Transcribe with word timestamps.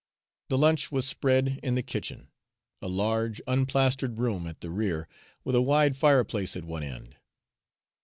The 0.49 0.57
lunch 0.57 0.91
was 0.91 1.05
spread 1.07 1.59
in 1.61 1.75
the 1.75 1.83
kitchen, 1.83 2.29
a 2.81 2.87
large 2.87 3.39
unplastered 3.45 4.17
room 4.17 4.47
at 4.47 4.61
the 4.61 4.71
rear, 4.71 5.07
with 5.43 5.53
a 5.53 5.61
wide 5.61 5.95
fireplace 5.95 6.55
at 6.55 6.63
one 6.65 6.81
end. 6.81 7.17